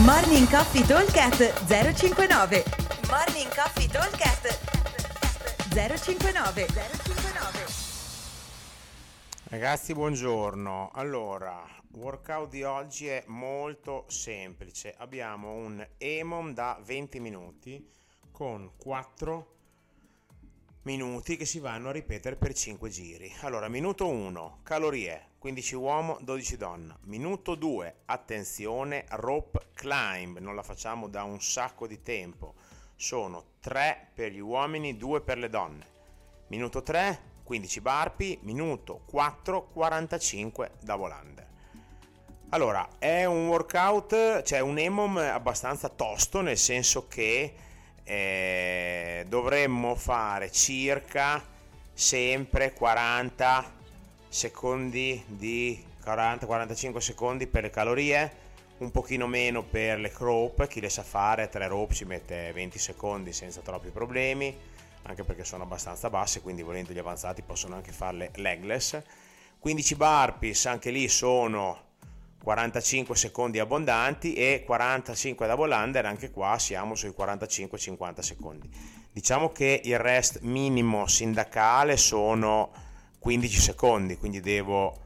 [0.00, 2.64] Morning Coffee Talkcast 059
[3.10, 4.58] Morning Coffee Talkcast
[5.68, 7.66] 059 059
[9.50, 10.92] Ragazzi, buongiorno.
[10.94, 14.94] Allora, workout di oggi è molto semplice.
[14.96, 17.86] Abbiamo un EMOM da 20 minuti
[18.30, 19.46] con 4
[20.84, 23.32] minuti che si vanno a ripetere per 5 giri.
[23.42, 26.98] Allora, minuto 1, calorie, 15 uomo, 12 donna.
[27.04, 32.54] Minuto 2, attenzione, rope climb, non la facciamo da un sacco di tempo.
[32.96, 35.86] Sono 3 per gli uomini, 2 per le donne.
[36.48, 41.50] Minuto 3, 15 barpi, minuto 4, 45 da volante.
[42.50, 47.54] Allora, è un workout, cioè un EMOM abbastanza tosto, nel senso che
[48.04, 51.42] eh, dovremmo fare circa
[51.92, 53.80] sempre 40
[54.28, 58.40] secondi di 40-45 secondi per le calorie
[58.78, 62.78] un pochino meno per le rope chi le sa fare 3 rope ci mette 20
[62.78, 64.56] secondi senza troppi problemi
[65.02, 69.00] anche perché sono abbastanza basse quindi volendo gli avanzati possono anche farle legless.
[69.58, 71.90] 15 burpees anche lì sono
[72.42, 78.68] 45 secondi abbondanti e 45 da volander, anche qua siamo sui 45-50 secondi.
[79.12, 82.72] Diciamo che il rest minimo sindacale sono
[83.20, 84.96] 15 secondi, quindi devo,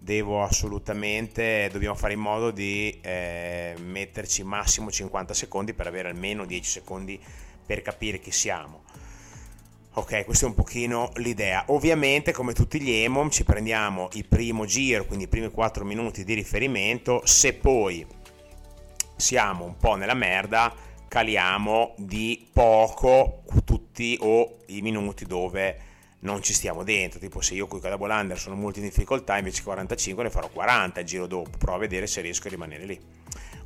[0.00, 6.44] devo assolutamente, dobbiamo fare in modo di eh, metterci massimo 50 secondi per avere almeno
[6.44, 7.20] 10 secondi
[7.64, 8.82] per capire chi siamo.
[9.94, 11.64] Ok, questa è un pochino l'idea.
[11.68, 16.22] Ovviamente, come tutti gli EMOM, ci prendiamo il primo giro, quindi i primi 4 minuti
[16.24, 17.22] di riferimento.
[17.24, 18.06] Se poi
[19.16, 20.72] siamo un po' nella merda,
[21.08, 25.80] caliamo di poco tutti o i minuti dove
[26.20, 27.18] non ci stiamo dentro.
[27.18, 31.00] Tipo, se io con i Cadabolander sono molto in difficoltà, invece 45 ne farò 40
[31.00, 31.50] il giro dopo.
[31.58, 33.00] Provo a vedere se riesco a rimanere lì.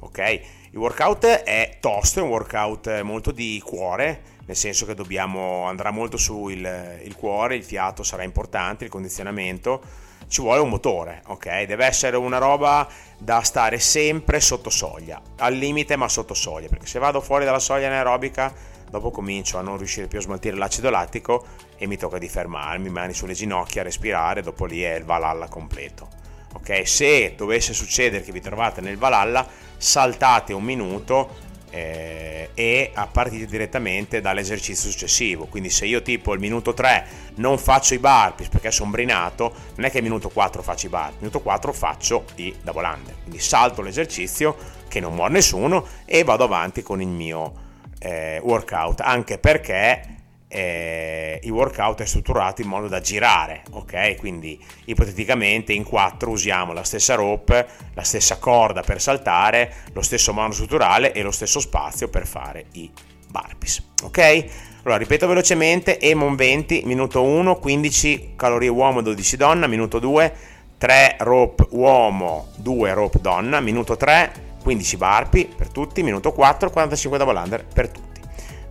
[0.00, 5.64] Ok, il workout è tosto, è un workout molto di cuore nel senso che dobbiamo,
[5.64, 9.82] andrà molto su il, il cuore, il fiato sarà importante, il condizionamento,
[10.26, 11.62] ci vuole un motore, ok?
[11.62, 12.88] Deve essere una roba
[13.18, 17.58] da stare sempre sotto soglia, al limite ma sotto soglia, perché se vado fuori dalla
[17.58, 18.52] soglia anaerobica
[18.90, 22.90] dopo comincio a non riuscire più a smaltire l'acido lattico e mi tocca di fermarmi,
[22.90, 26.08] mani sulle ginocchia, respirare, dopo lì è il Valhalla completo.
[26.54, 29.46] Ok, se dovesse succedere che vi trovate nel Valhalla,
[29.82, 35.46] saltate un minuto eh, e a partire direttamente dall'esercizio successivo.
[35.46, 37.06] Quindi se io tipo il minuto 3
[37.36, 40.88] non faccio i burpees perché sono brinato, non è che il minuto 4 faccio i
[40.88, 43.14] burpees, il minuto 4 faccio i double under.
[43.22, 44.56] Quindi salto l'esercizio
[44.86, 47.52] che non muore nessuno e vado avanti con il mio
[47.98, 50.21] eh, workout, anche perché
[50.52, 54.16] eh, il workout è strutturato in modo da girare, ok?
[54.16, 60.34] Quindi ipoteticamente in quattro usiamo la stessa rope, la stessa corda per saltare, lo stesso
[60.34, 62.90] mano strutturale e lo stesso spazio per fare i
[63.28, 64.44] burpees, ok?
[64.82, 70.34] Allora ripeto velocemente, Emon 20, minuto 1, 15 calorie uomo, 12 donna, minuto 2,
[70.76, 77.18] 3 rope uomo, 2 rope donna, minuto 3, 15 burpee per tutti, minuto 4, 45
[77.18, 78.11] double under per tutti.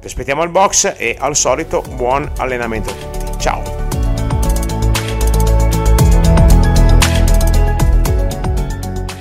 [0.01, 3.39] Vi aspettiamo al box e al solito buon allenamento a tutti.
[3.39, 3.61] Ciao!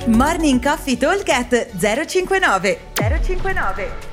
[0.06, 1.28] Morning Coffee Talk
[1.76, 4.09] 059 059